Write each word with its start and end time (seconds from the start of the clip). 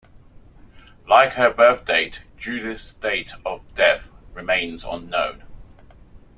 Like 1.07 1.33
her 1.33 1.53
birth 1.53 1.85
date, 1.85 2.23
Judith's 2.35 2.91
date 2.95 3.33
of 3.45 3.71
death 3.75 4.09
remains 4.33 4.83
unknown. 4.83 5.43